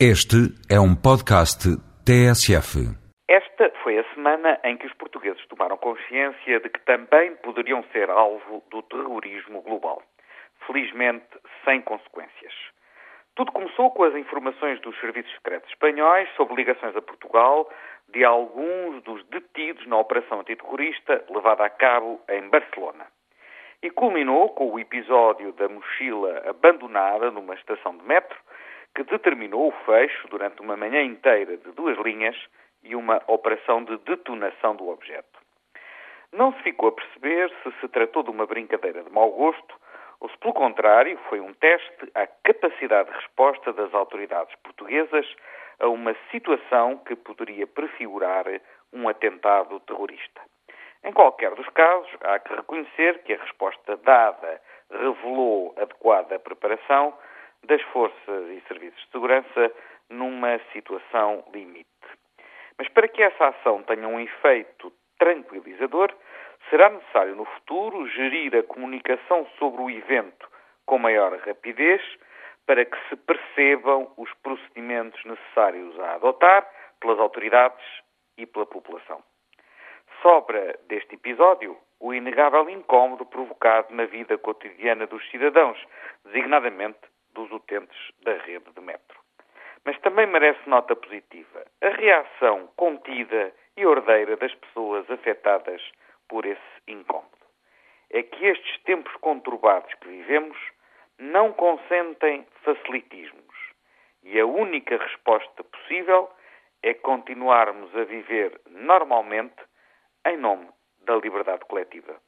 Este 0.00 0.50
é 0.68 0.74
um 0.80 0.92
podcast 0.92 1.70
TSF. 2.02 2.82
Esta 3.30 3.70
foi 3.84 3.96
a 3.96 4.04
semana 4.12 4.58
em 4.64 4.76
que 4.76 4.88
os 4.88 4.92
portugueses 4.94 5.46
tomaram 5.46 5.76
consciência 5.76 6.58
de 6.58 6.68
que 6.68 6.80
também 6.80 7.36
poderiam 7.36 7.84
ser 7.92 8.10
alvo 8.10 8.64
do 8.72 8.82
terrorismo 8.82 9.62
global. 9.62 10.02
Felizmente, 10.66 11.24
sem 11.64 11.80
consequências. 11.80 12.52
Tudo 13.36 13.52
começou 13.52 13.92
com 13.92 14.02
as 14.02 14.16
informações 14.16 14.80
dos 14.80 14.98
serviços 14.98 15.32
secretos 15.34 15.70
espanhóis 15.70 16.28
sobre 16.34 16.56
ligações 16.56 16.96
a 16.96 17.00
Portugal 17.00 17.70
de 18.08 18.24
alguns 18.24 19.00
dos 19.04 19.24
detidos 19.28 19.86
na 19.86 19.98
operação 19.98 20.40
antiterrorista 20.40 21.24
levada 21.30 21.66
a 21.66 21.70
cabo 21.70 22.20
em 22.28 22.48
Barcelona. 22.48 23.06
E 23.80 23.90
culminou 23.90 24.48
com 24.48 24.72
o 24.72 24.78
episódio 24.80 25.52
da 25.52 25.68
mochila 25.68 26.42
abandonada 26.48 27.30
numa 27.30 27.54
estação 27.54 27.96
de 27.96 28.02
metro 28.04 28.36
que 28.94 29.02
determinou 29.04 29.68
o 29.68 29.84
fecho 29.84 30.28
durante 30.28 30.60
uma 30.60 30.76
manhã 30.76 31.02
inteira 31.02 31.56
de 31.56 31.72
duas 31.72 31.98
linhas 31.98 32.36
e 32.82 32.94
uma 32.94 33.22
operação 33.26 33.82
de 33.82 33.96
detonação 33.98 34.76
do 34.76 34.88
objeto. 34.88 35.40
Não 36.32 36.52
se 36.54 36.62
ficou 36.62 36.88
a 36.88 36.92
perceber 36.92 37.52
se 37.62 37.72
se 37.80 37.88
tratou 37.88 38.22
de 38.22 38.30
uma 38.30 38.46
brincadeira 38.46 39.02
de 39.02 39.10
mau 39.10 39.30
gosto 39.30 39.74
ou 40.20 40.28
se, 40.28 40.38
pelo 40.38 40.54
contrário, 40.54 41.18
foi 41.28 41.40
um 41.40 41.52
teste 41.54 42.10
à 42.14 42.26
capacidade 42.26 43.10
de 43.10 43.16
resposta 43.16 43.72
das 43.72 43.92
autoridades 43.92 44.54
portuguesas 44.62 45.26
a 45.80 45.88
uma 45.88 46.14
situação 46.30 46.98
que 46.98 47.16
poderia 47.16 47.66
prefigurar 47.66 48.46
um 48.92 49.08
atentado 49.08 49.80
terrorista. 49.80 50.40
Em 51.02 51.12
qualquer 51.12 51.54
dos 51.54 51.68
casos, 51.70 52.10
há 52.22 52.38
que 52.38 52.54
reconhecer 52.54 53.22
que 53.24 53.34
a 53.34 53.38
resposta 53.38 53.96
dada 53.98 54.60
revelou 54.90 55.74
adequada 55.76 56.38
preparação 56.38 57.12
das 57.66 57.82
forças 57.82 58.50
e 58.50 58.62
serviços 58.68 59.00
de 59.04 59.10
segurança 59.10 59.72
numa 60.10 60.58
situação 60.72 61.44
limite. 61.52 61.88
Mas 62.78 62.88
para 62.88 63.08
que 63.08 63.22
essa 63.22 63.48
ação 63.48 63.82
tenha 63.82 64.08
um 64.08 64.20
efeito 64.20 64.92
tranquilizador, 65.18 66.12
será 66.68 66.90
necessário 66.90 67.36
no 67.36 67.44
futuro 67.44 68.06
gerir 68.08 68.54
a 68.56 68.62
comunicação 68.62 69.46
sobre 69.58 69.82
o 69.82 69.90
evento 69.90 70.48
com 70.86 70.98
maior 70.98 71.36
rapidez 71.38 72.02
para 72.66 72.84
que 72.84 72.96
se 73.08 73.16
percebam 73.16 74.10
os 74.16 74.32
procedimentos 74.42 75.22
necessários 75.24 75.98
a 76.00 76.14
adotar 76.14 76.68
pelas 77.00 77.18
autoridades 77.18 77.84
e 78.38 78.46
pela 78.46 78.66
população. 78.66 79.22
Sobra 80.22 80.78
deste 80.88 81.14
episódio 81.14 81.76
o 82.00 82.12
inegável 82.12 82.68
incómodo 82.68 83.24
provocado 83.26 83.94
na 83.94 84.06
vida 84.06 84.36
cotidiana 84.38 85.06
dos 85.06 85.22
cidadãos, 85.30 85.78
designadamente 86.24 86.98
dos 87.34 87.50
utentes 87.52 87.98
da 88.22 88.34
rede 88.38 88.70
de 88.74 88.80
metro. 88.80 89.20
Mas 89.84 89.98
também 90.00 90.26
merece 90.26 90.68
nota 90.68 90.96
positiva 90.96 91.64
a 91.82 91.88
reação 91.88 92.68
contida 92.76 93.52
e 93.76 93.84
ordeira 93.84 94.36
das 94.36 94.54
pessoas 94.54 95.08
afetadas 95.10 95.82
por 96.28 96.46
esse 96.46 96.62
incômodo. 96.88 97.28
É 98.10 98.22
que 98.22 98.46
estes 98.46 98.82
tempos 98.84 99.14
conturbados 99.16 99.92
que 99.94 100.08
vivemos 100.08 100.56
não 101.18 101.52
consentem 101.52 102.46
facilitismos 102.62 103.54
e 104.22 104.40
a 104.40 104.46
única 104.46 104.96
resposta 104.96 105.62
possível 105.64 106.30
é 106.82 106.94
continuarmos 106.94 107.94
a 107.96 108.04
viver 108.04 108.60
normalmente 108.70 109.56
em 110.26 110.36
nome 110.36 110.68
da 111.04 111.16
liberdade 111.16 111.64
coletiva. 111.66 112.18